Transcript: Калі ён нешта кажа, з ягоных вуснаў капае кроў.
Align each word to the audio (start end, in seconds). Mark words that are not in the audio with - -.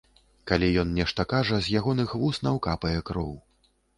Калі 0.51 0.69
ён 0.83 0.93
нешта 0.99 1.25
кажа, 1.33 1.59
з 1.67 1.75
ягоных 1.81 2.15
вуснаў 2.23 2.55
капае 2.69 2.97
кроў. 3.13 3.31